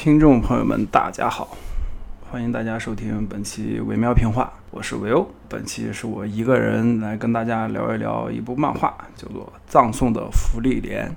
[0.00, 1.56] 听众朋友们，大家好，
[2.30, 5.28] 欢迎大家收听本期维喵评话，我是维欧。
[5.48, 11.12] 本期是我一个人来跟大家聊一聊一部漫画，叫做《葬送的芙莉莲》。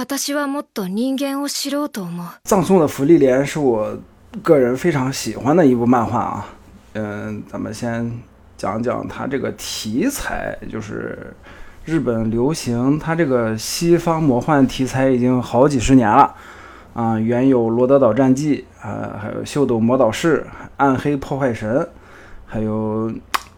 [0.00, 3.96] 私はもっと人間を知ろうと思う葬送的芙莉莲是我
[4.42, 6.46] 个人非常喜欢的一部漫画啊。
[6.92, 8.20] 嗯，咱们先
[8.58, 11.34] 讲讲它这个题材，就是
[11.84, 16.34] 日本流行它这个西方魔幻题材已经好几十年了
[16.92, 17.18] 啊。
[17.18, 21.76] 原有《罗德岛战记》啊，还有《秀逗魔导士》《暗黑破坏神》，
[22.44, 23.10] 还有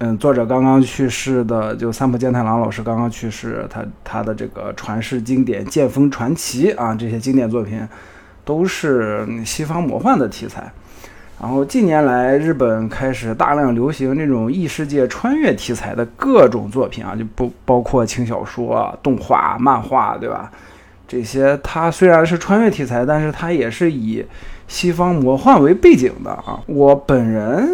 [0.06, 7.88] 嗯，作者刚刚去世的就三浦健太郎老师刚刚去世，他他的这个传世经典《剑锋传奇》啊，这些经典作品
[8.44, 10.70] 都是西方魔幻的题材。
[11.40, 20.52] 然后近年来，日本开始大量流行这种异世界穿越题材的各种作品啊，就不包括轻小说、动画、漫画，对吧？
[21.08, 24.26] 这些它虽然是穿越题材，但是它也是以
[24.68, 26.60] 西方魔幻为背景的啊。
[26.66, 27.70] 我本人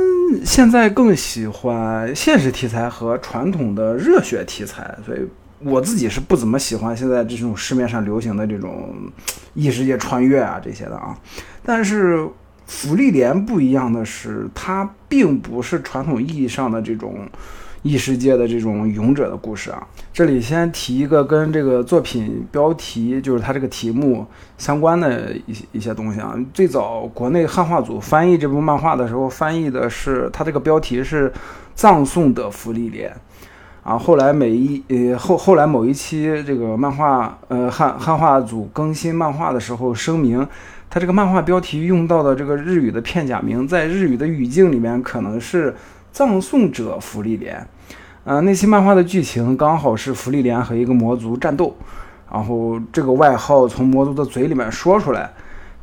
[0.45, 5.19] 现在更喜欢现实题材和传统的热血题材，所以
[5.59, 8.95] 我自己是不怎么喜欢现在这种市面上流行的这种
[9.53, 11.17] 异世界穿越啊这些的啊。
[11.63, 12.27] 但是
[12.65, 17.27] 福利连不一样的是，它并不是传统意义上的这种
[17.81, 19.87] 异世界的这种勇者的故事啊。
[20.11, 24.25] 这里先提一个跟这个作品标题，就是它这个题目
[24.57, 26.35] 相关的一些一些东西啊。
[26.53, 31.31] 最早国内汉化组翻译这部漫画的时候，翻译的是它这个标题是
[31.73, 33.15] “葬送的芙莉莲”。
[33.81, 40.45] 啊，后来每一呃后后来某一期这个漫画呃汉汉化组更新漫画的时候声明，
[40.89, 45.73] 它这个漫画标题用到的这个日语的片假名，在日语的语境里面可能是
[46.19, 47.65] 葬送者芙莉莲。
[48.25, 51.73] 呃，那期漫画的剧情刚好是芙莉莲和一个魔族战斗，
[52.29, 55.31] 然后这个外号从魔族的嘴里面说出来。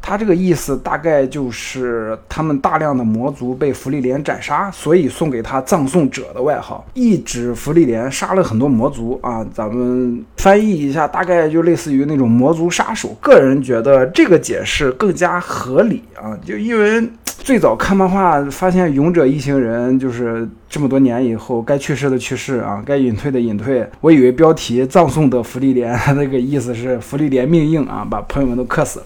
[0.02, 9.42] 他这个意思大概就是他们大量的魔族被芙莉莲斩杀，所以送给他葬送者的外号，意指芙莉莲杀了很多魔族啊。
[9.54, 13.16] 咱们翻译一下，大概就类似于那种魔族杀手。
[13.22, 17.08] 个人觉得这个解释更加合理啊，就因为
[17.46, 23.88] 最早看漫画发现勇者一行人就是这么多年以后该去世的去世啊，该隐退的隐退。
[24.00, 29.00] 我以为标题葬送的芙莉莲那个意思是芙莉莲命硬啊，把朋友们都克死。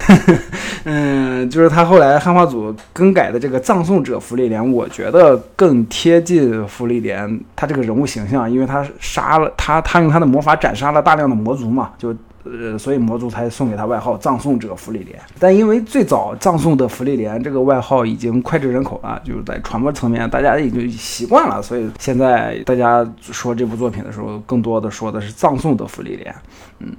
[0.84, 15.20] 嗯， 就是他后来汉化组更改的这个葬送者芙莉莲，我觉得更贴近芙莉莲他这个人物形象，因为他杀了他，他用他的魔法斩杀了大量的魔族嘛，就呃，所以魔族才送给他外号葬送者芙莉莲。
[15.38, 26.34] 但因为最早葬送的芙莉莲这个外号已经脍炙人口了，就是在传播层面大家已经习惯了，所以现在大家说这部作品的时候，更多的说的是葬送的芙莉莲，
[26.78, 26.94] 嗯。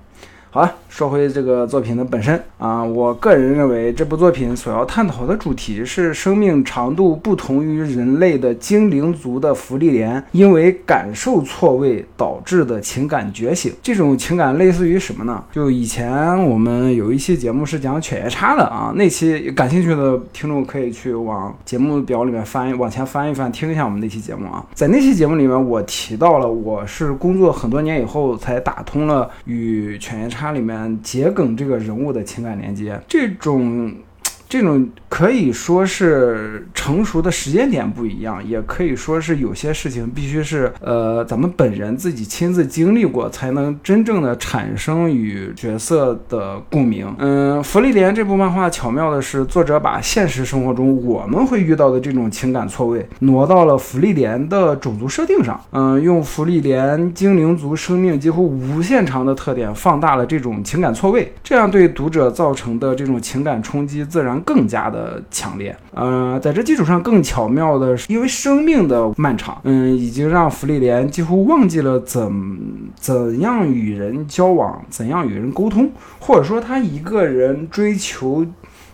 [0.53, 13.73] 好了，说回这个作品的本身啊，我个人认为这部作品所要探讨的主题是生命长度不同于人类的精灵族的福利莲，因为感受错位导致的情感觉醒。
[13.81, 15.41] 这种情感类似于什么呢？
[15.53, 24.63] 就以前我们有一期节目是讲犬夜叉的啊， 那期感兴趣的听众可以去往节目表里面翻，往前翻一翻，听一下我们那期节目啊。
[24.73, 30.51] 在那期节目里面，我提到了我是工作很多年以后才打通了与犬夜叉。
[30.51, 33.93] 里面桔梗这个人物的情感连接，这种。
[34.51, 47.15] 这种可以说是成熟的时间点不一样，也可以说是有些事情必须是呃咱们本人自己亲自经历过，才能真正的产生与角色的共鸣。
[47.19, 55.57] 嗯，《芙莉莲》这部漫画巧妙的是，作者把现实生活中我们会遇到的这种情感错位挪到了芙莉莲的种族设定上。
[55.71, 64.40] 嗯，用芙莉莲精灵族生命几乎无限长的特点放大了这种情感错位，这样对读者造成的这种情感冲击自然。
[64.41, 72.31] 更加的强烈，呃，在这基础上更巧妙的是，因为生命的漫长，嗯，已经让芙莉莲几乎忘记了怎
[72.95, 78.45] 怎样与人交往，怎样与人沟通，或者说他一个人追求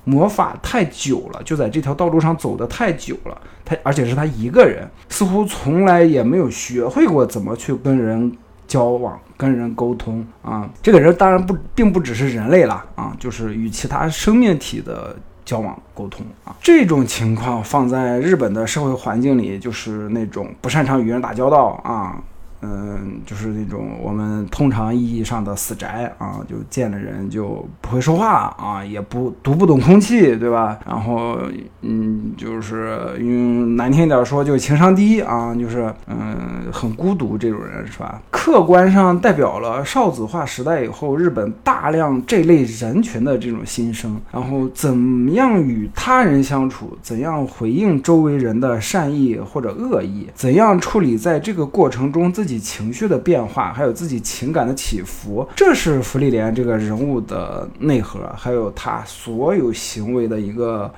[0.03, 8.31] 魔法太久了，就在这条道路上走的太久了，他而且是他一个人，似乎从来也没有学会过怎么去跟人
[8.67, 10.69] 交往、跟人沟通啊。
[10.81, 15.13] 这个人当然不，并不只是人类了啊，就是与其他生命体的
[15.47, 16.53] 交往沟通啊。
[16.61, 22.21] 这种情况放在日本的社会环境里，就是那种不擅长与人打交道啊。
[22.61, 30.79] 嗯，就是那种我们通常意义上的死宅啊，就见了人就不会说话啊，也不读不懂空气，对吧？
[30.85, 31.39] 然后，
[31.81, 38.21] 嗯，就是用难听一点说，就情商低啊，就是嗯，很孤独这种人是吧？
[38.31, 44.19] 客观上代表了少子化时代以后日本大量这类人群的这种心声。
[44.31, 46.97] 然后，怎样与他人相处？
[47.01, 50.27] 怎样回应周围人的善意或者恶意？
[50.33, 60.91] 怎样处理在这个过程中自己情绪的变化，还有自己情感的起伏，这是芙莉莲这个人物的内核，还有他所有行为的一个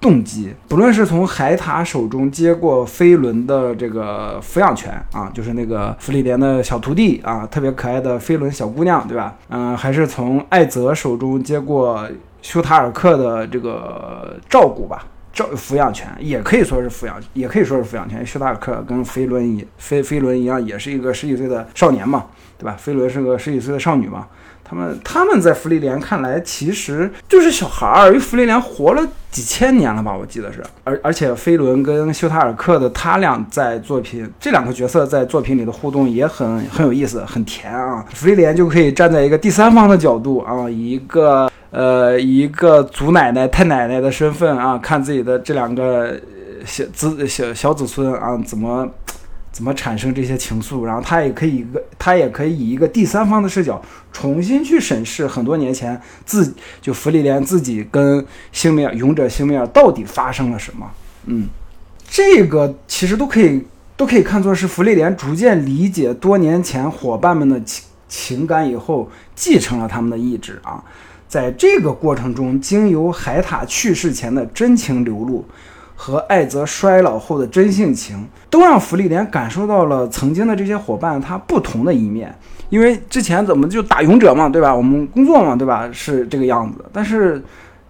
[0.00, 0.54] 动机。
[0.68, 9.36] 不论是从海塔手中接过飞轮的这个抚养权啊，就是那个芙莉莲的小徒弟啊，特别可爱的飞轮小姑娘，对吧？
[9.48, 12.08] 嗯，还是从艾泽手中接过
[12.42, 15.04] 修塔尔克的这个照顾吧。
[15.32, 18.26] 照抚养权也可以说是抚养，也可以说是抚养权。
[18.26, 22.26] 徐大克跟飞轮一飞飞轮一样，也是一个十几岁的少年嘛，
[22.60, 22.76] 对吧？
[22.78, 24.26] 飞轮是个十几岁的少女嘛。
[24.62, 30.62] 他们他们在芙莉莲看来其实就是小孩儿，因为芙莉莲活了几千年了吧，我记得是。
[30.84, 38.04] 而而且飞轮跟修塔尔克的他俩在作品这两个角色在作品里的互动也很很有意思，很甜啊。
[38.14, 41.50] 芙莉莲就可以站在一个第三方的角度啊，一个。
[41.72, 46.12] 呃，一个祖奶奶、太奶奶的身份啊，看自己的这两个
[46.64, 48.84] 小子、小小子孙啊，怎么
[49.60, 50.84] 怎么产生这些情愫？
[50.84, 53.78] 然后他也可以一个，他也可以以一个第三方的视角，
[54.10, 60.90] 重新去审视很多年前自就弗利莲自己跟星米尔勇者星米尔到底发生了什么？
[61.26, 61.46] 嗯，
[62.08, 63.62] 这个其实都可以
[63.98, 70.82] 都可以看作是弗利莲逐渐理解多年前伙伴们的情情感以后，继承了他们的意志啊。
[71.28, 75.44] 在这个过程中，经由海塔去世前的真情流露，
[76.02, 82.34] 和艾泽衰老后的真性情，都让弗利莲感受到了曾经的这些伙伴他不同的一面。
[82.70, 84.74] 因为之前怎么就打勇者嘛，对吧？
[84.74, 85.86] 我们工作嘛，对吧？
[85.92, 86.82] 是这个样子。
[86.90, 87.42] 但是，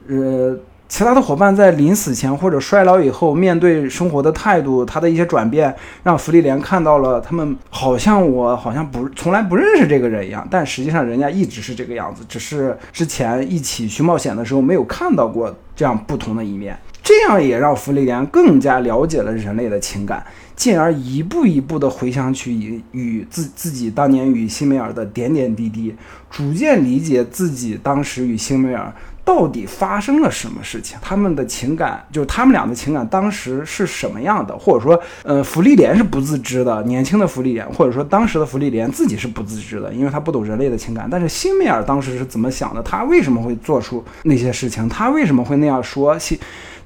[0.08, 0.58] 呃。
[0.92, 5.72] 其他的伙伴在临死前或者衰老以后，面对生活的态度，他的一些转变，
[6.02, 16.76] 让弗利莲看到了他们好像我好像不从来不认识这个人一样，但实际上人家一直是这个样子，只是之前一起去冒险的时候没有看到过这样不同的一面。
[17.10, 20.24] 这样也让弗利莲更加了解了人类的情感，
[20.54, 25.92] 进而一步一步地回想起与与自自己当年与辛梅尔的点点滴滴，
[26.30, 28.92] 逐渐理解自己当时与辛梅尔。
[29.22, 30.98] 到底发生了什么事情？
[31.00, 34.56] 他们的情感，就是他们俩的情感，当时是什么样的？
[34.56, 41.06] 或者说，呃，芙莉莲是不自知的，年轻的芙莉莲，或者说当时的芙莉莲自己是不自知的，因为他不懂人类的情感。
[41.08, 42.82] 但是辛梅尔当时是怎么想的？
[42.82, 44.88] 他为什么会做出那些事情？
[44.88, 46.36] 他为什么会那样说辛？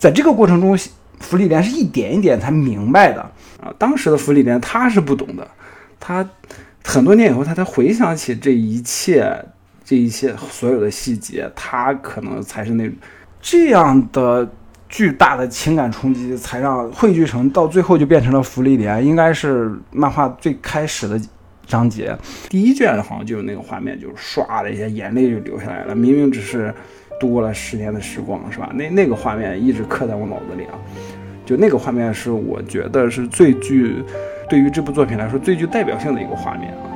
[0.05, 0.77] 在这个过程中，
[1.21, 3.23] 福利莲是一点一点才明白的
[3.59, 3.73] 啊。
[3.79, 5.49] 当时的福利莲他是不懂的，
[5.99, 6.29] 他
[6.85, 9.43] 很多年以后，他才回想起这一切。
[9.87, 12.91] 这一切所有的细节，他可能才是那
[13.39, 14.51] 这样的
[14.89, 21.21] 巨大的情感冲击，才让汇聚成到最后就变成了福利莲，应该是漫画最开始的
[21.67, 22.17] 章节，
[22.49, 25.95] 第一卷好像就有那个画面，就是唰的一下眼泪就流下来了。
[25.95, 26.75] 明明只是
[27.21, 28.71] 度过了十年的时光，是吧？
[28.75, 30.75] 那那个画面一直刻在我脑子里啊，
[31.45, 34.03] 就那个画面是我觉得是最具
[34.49, 36.91] 对于这部作品来说最具代表性的一个画面啊。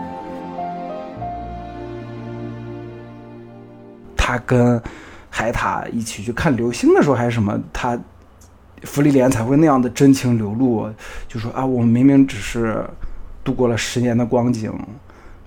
[4.16, 4.80] 他跟
[5.30, 7.58] 海塔一起去看流星的时候，还是什么？
[7.72, 7.98] 他
[8.82, 10.88] 弗利莲才会那样的真情流露，
[11.26, 12.84] 就说啊，我们明明只是
[13.42, 14.72] 度过了十年的光景，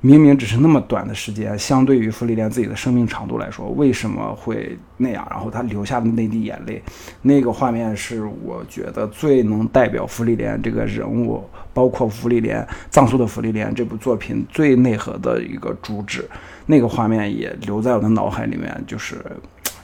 [0.03, 5.27] 明明只是那么短的时间，相对于弗利莲自己的生命长度来说，为什么会那样？
[5.29, 6.81] 然后他流下的那滴眼泪，
[7.21, 16.27] 那个画面是我觉得最能代表弗利莲这个人物，包括弗利莲藏族的弗利莲这部作品最内核的一个主旨。
[16.65, 19.23] 那个画面也留在我的脑海里面，就是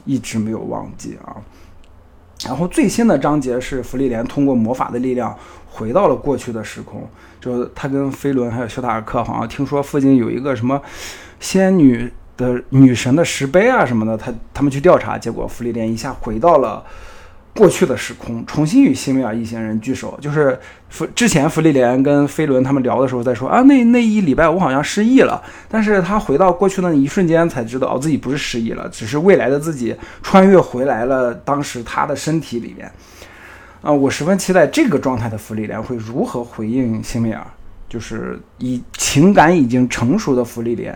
[0.03, 1.37] 一直没有忘记啊。
[2.45, 5.35] 然后最新的章节是弗利莲通过魔法的力量
[5.71, 7.07] 回到了过去的时空，
[7.41, 10.81] 就是他跟飞轮还有修塔尔克，好像听说附近有一个什么
[11.39, 16.83] 仙女的女神的石碑啊什么的，他他们去调查，结果弗利莲一下回到了
[17.57, 20.15] 过去的时空，重新与西米尔一行人聚首。
[20.21, 20.57] 就是
[20.89, 32.91] 弗之前弗利莲跟飞轮他们聊的时候在说啊，那那一礼拜我好像失忆了，但是他回到过去那一瞬间才知道哦，自己不是失忆了，只是未来的自己穿越回来了当时他的身体里面。
[33.81, 37.43] 啊，我十分期待这个状态的弗利莲会如何回应辛梅尔，
[37.89, 40.95] 就是以情感已经成熟的弗利莲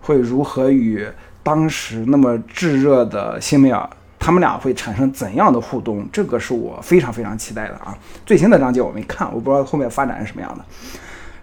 [0.00, 1.06] 会如何与
[1.42, 3.88] 当时那么炙热的辛梅尔，
[4.28, 6.06] 他们俩会产生怎样的互动？
[6.12, 7.96] 这个是我非常非常期待的啊！
[8.26, 10.62] 最新的章节我没看，我不知道后面发展是什么样的。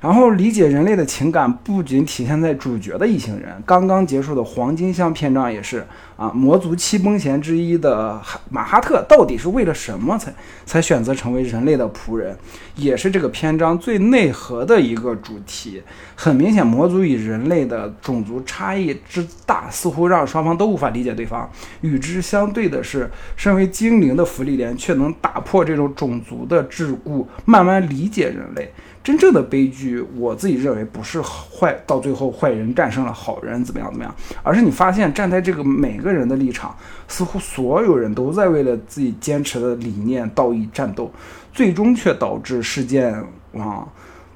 [0.05, 5.83] 然后理解人类的情感不仅体现在主角的一行人，刚刚结束的黄金箱篇章也是
[6.15, 8.21] 啊，魔族七崩贤之一的
[8.51, 10.31] 马哈特到底是为了什么才
[10.63, 12.37] 才选择成为人类的仆人，
[12.75, 15.81] 也是这个篇章最内核的一个主题。
[16.13, 21.49] 很明显，魔族与人类的种族差异之大，似乎让双方都无法理解对方。
[21.81, 28.71] 与之相对的是，身为精灵的芙莉莲却能打破这种种族的桎梏，慢慢理解人类。
[29.05, 36.75] 真正的悲剧，我自己认为不是坏，到最后坏人战胜了好人，怎么样怎么样，而是你发现站在这个每个人的立场，
[37.07, 41.11] 似乎所有人都在为了自己坚持的理念道义战斗，
[41.53, 43.87] 最终却导致事件往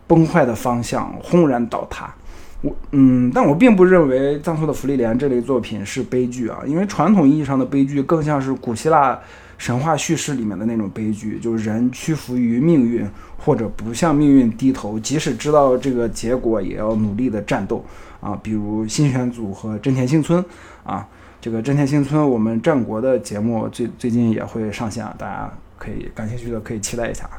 [0.06, 2.14] 崩坏的方向轰然倒塌。
[2.62, 9.20] 我嗯，但我并不认为《葬送的芙莉莲》这类作品是悲剧啊，因为传统意义上的悲剧更像是古希腊。
[9.60, 13.06] 神话叙事里面的那种悲剧，就是人屈服于命运，
[13.38, 17.84] 或者不向命运低头，即使知道这个结果，也要努力的战斗
[18.22, 18.40] 啊。
[18.42, 20.44] 比如新选组和真田幸村
[20.86, 21.06] 啊，
[21.42, 27.30] 这个真田幸村，我们战国的节目最最近也会上线，大家可以感兴趣的可以期待一下。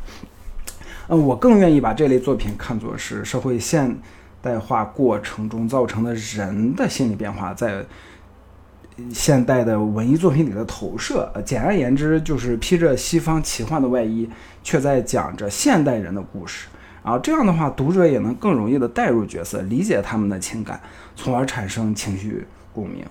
[1.08, 3.96] 嗯，我更愿意把这类作品看作是社会现
[4.42, 7.82] 代化过程中造成的人的心理变化在。
[9.12, 14.28] 现代的文艺作品里的投射，简而言之，就是披着西方奇幻的外衣，
[14.62, 16.68] 却在讲着现代人的故事。
[17.02, 20.80] 然后这样的话，读者也能更容易的带入角色，理解他们的情感，
[21.16, 23.04] 从而产生情绪共鸣。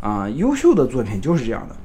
[0.00, 1.76] 啊，优秀的作品就是这样的，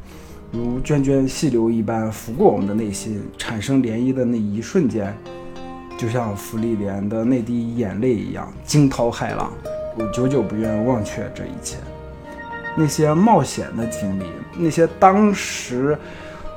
[0.52, 5.16] 如涓涓细流一般拂过我们的内心，产生涟漪的那一瞬间，
[5.98, 9.52] 就像芙莉莲的那滴眼泪一样，惊涛骇浪。
[9.98, 11.78] 我久久不愿忘却这一切。
[12.76, 14.26] 那些冒险的经历，
[14.58, 15.98] 那些当时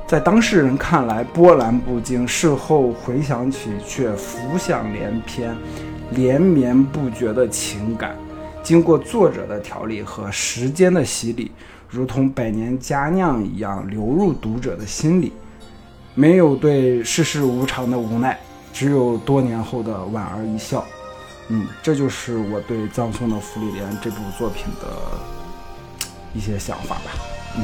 [0.07, 5.55] 在当事人看来波澜不惊，事后回想起却浮想联翩、
[6.11, 8.15] 连绵不绝的情感，
[8.63, 11.51] 经过作者的调理和时间的洗礼，
[11.89, 15.33] 如同百年佳酿一样流入读者的心里。
[16.13, 18.39] 没有对世事无常的无奈，
[18.71, 20.85] 只有多年后的莞尔一笑。
[21.49, 25.34] 嗯，这就是我对《葬送的芙莉莲》这部作品的。
[26.35, 27.11] 一些想法吧，
[27.55, 27.63] 嗯。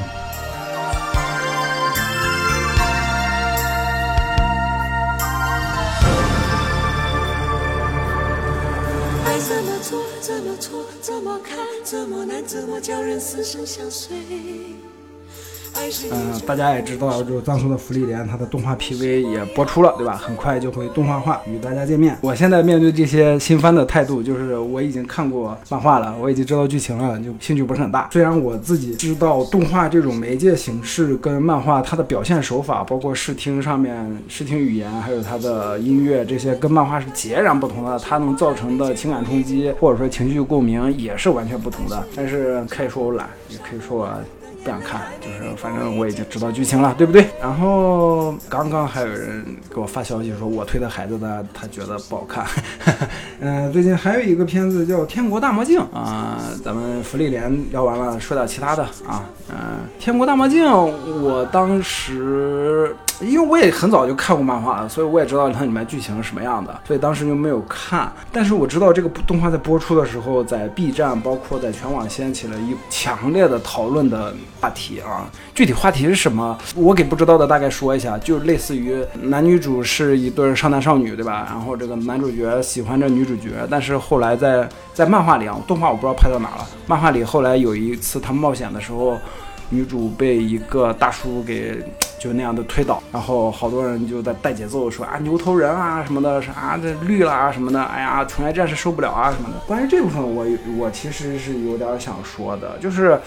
[9.26, 14.16] 爱怎么做，怎么错，怎么看，怎么难，怎么叫人死生相随。
[16.12, 20.16] 嗯，大家也知道，就是《葬送的芙莉莲》，它的动画 PV 也播出了，对吧？
[20.16, 22.18] 很快就会动画化，与大家见面。
[22.22, 28.10] 我现在面对这些新番的态度，就是我已经看过漫画了，我已经知道剧情了，就兴趣不是很大。
[28.12, 38.00] 虽然我自己知道动画这种媒介形式跟漫画它的表现手法，包括视听上面视听语言，还有它的音乐这些，跟漫画是截然不同的。
[38.00, 42.04] 它能造成的情感冲击，或者说情绪共鸣，也是完全不同的。
[42.16, 44.10] 但是可以说我懒，也可以说我。
[44.64, 47.26] 不想看，就是反正我已经知道剧情了，对不对？
[47.42, 52.46] 然后刚刚还有人给我发消息说，我推的孩子呢，他觉得不好看。
[53.40, 59.26] 嗯， 最近还有一个片子叫《天国大魔镜》啊，咱们福利连聊完了，说点其他的啊。
[59.50, 59.56] 嗯，
[60.04, 60.64] 《天国大魔镜》，
[61.22, 62.96] 我当时。
[63.22, 68.12] 因为我也很早就看过漫画了，所以我也知道它里面剧情是什么样的，所以当时就没有看。
[68.32, 75.30] 但是我知道这个动画在播出的时候，在 B 站，包括在全网掀起了一强烈的讨论的话题啊。
[75.54, 81.48] 具体话题是什么，我给不知道的大概说一下，就类似于男女主是一对少男少女，对吧？
[81.50, 86.68] 然后这个男主角喜欢着女主角，但是后来在在漫画里啊，动画我不知道拍到哪了。
[86.88, 89.18] 漫画里后来有一次他冒险的时候。
[89.74, 91.82] 女主被一个大叔给
[92.22, 99.56] 就那样的推倒，然后好多人就在带节奏说啊牛头人啊什么的，啥这绿了啊什么的，哎呀纯爱战士受不了啊什么的。
[99.66, 100.46] 关于这部分，我
[100.78, 103.20] 我其实是有点想说的，就是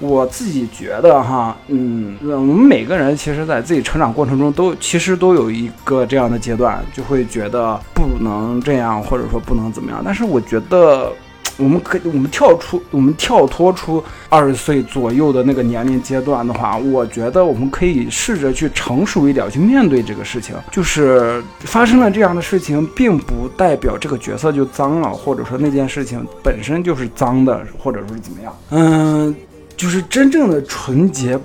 [0.00, 10.02] 我自己觉得哈，嗯，我们每个人其实在自己成长过程中都其实都有一个这样的阶段，就会觉得不能这样，或者说不能怎么样。
[10.04, 11.10] 但是我觉得。
[11.56, 20.54] 我们可我们跳出我们跳脱出二十岁左右的那个年龄阶段的话，我觉得我们可以试着去成熟一点去面对这个事情。
[20.70, 28.56] 就是发生了这样的事情，并不代表这个角色就脏了，或者说那件事情本身就是脏的，或者说是怎么样。
[28.70, 29.34] 嗯，
[29.76, 31.38] 就是真正的纯洁。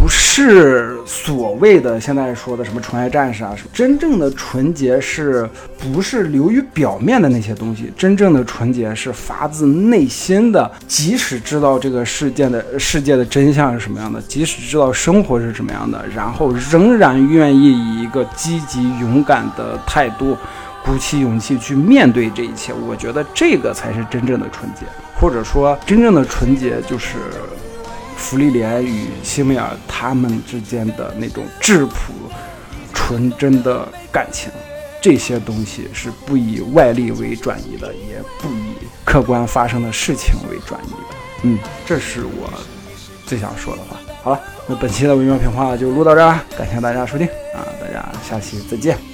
[0.00, 5.48] 不是所谓的现在说的什么纯爱战士啊什么，真正的纯洁是
[5.78, 7.90] 不是流于表面的那些东西？
[7.96, 20.36] 真正的纯洁是发自内心的，即使知道这个世界的世界的真相是什么样的，即使知道生活是什么样的，然后仍然愿意以一个积极勇敢的态度，
[20.84, 22.74] 鼓起勇气去面对这一切。
[22.74, 24.84] 我觉得这个才是真正的纯洁，
[25.18, 27.16] 或者说真正的纯洁就是。
[28.16, 32.12] 芙莉莲与西梅尔他们之间的那种质朴、
[32.92, 34.50] 纯真的感情，
[35.00, 41.16] 这些东西是不以外力为转移的，也不以客观发生的事情为转移的。
[41.42, 42.50] 嗯，这是我
[43.26, 43.96] 最想说的话。
[44.22, 49.13] 好了，那本期的微妙评话就录到这儿，感谢大家收听啊，大家下期再见。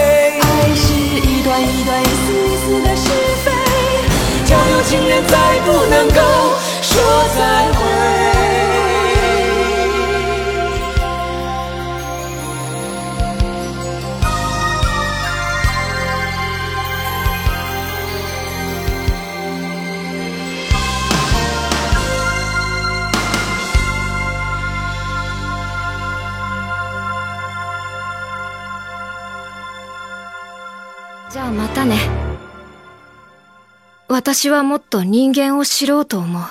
[0.71, 3.09] 爱是一段一段、一丝一丝的是
[3.43, 3.51] 非，
[4.45, 6.21] 就有情人再不能够
[34.21, 36.43] 私はもっと人間を知ろうと思う。